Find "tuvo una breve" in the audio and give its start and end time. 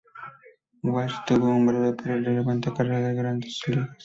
1.27-1.93